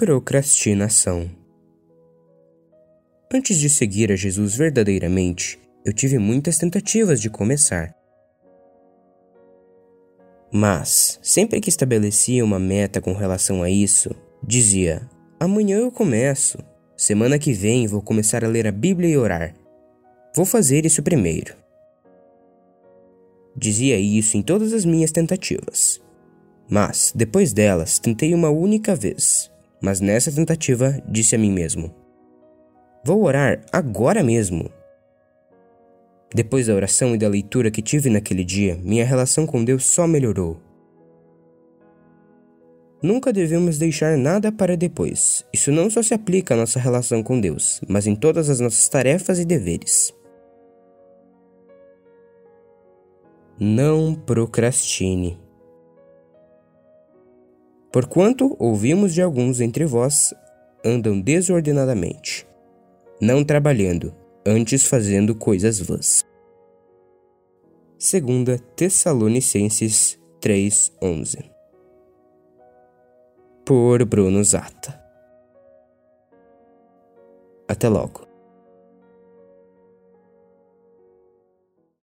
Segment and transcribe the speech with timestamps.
[0.00, 1.28] Procrastinação.
[3.34, 7.92] Antes de seguir a Jesus verdadeiramente, eu tive muitas tentativas de começar.
[10.52, 15.02] Mas, sempre que estabelecia uma meta com relação a isso, dizia:
[15.40, 16.58] amanhã eu começo,
[16.96, 19.52] semana que vem vou começar a ler a Bíblia e orar.
[20.32, 21.56] Vou fazer isso primeiro.
[23.56, 26.00] Dizia isso em todas as minhas tentativas.
[26.70, 29.50] Mas, depois delas, tentei uma única vez
[29.80, 31.94] mas nessa tentativa disse a mim mesmo:
[33.04, 34.70] Vou orar agora mesmo.
[36.34, 40.06] Depois da oração e da leitura que tive naquele dia, minha relação com Deus só
[40.06, 40.60] melhorou.
[43.02, 45.44] Nunca devemos deixar nada para depois.
[45.52, 48.88] Isso não só se aplica à nossa relação com Deus, mas em todas as nossas
[48.88, 50.12] tarefas e deveres.
[53.58, 55.38] Não procrastine.
[57.90, 60.34] Porquanto ouvimos de alguns entre vós
[60.84, 62.46] andam desordenadamente,
[63.20, 64.14] não trabalhando,
[64.46, 66.24] antes fazendo coisas vãs.
[67.98, 71.50] 2 Tessalonicenses 3:11
[73.64, 75.02] Por Bruno Zata.
[77.66, 78.27] Até logo.